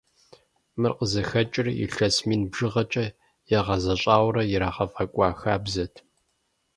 Мыр 0.79 0.93
къызыхэкӀыр 0.97 1.67
илъэс 1.85 2.15
мин 2.27 2.41
бжыгъэкӀэ 2.51 3.05
ягъэзащӀэурэ 3.57 4.43
ирагъэфӀэкӀуа 4.53 5.29
хабзэт. 5.39 5.93